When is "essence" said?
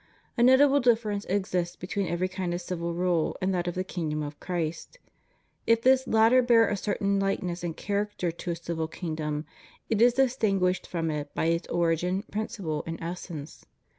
12.99-13.67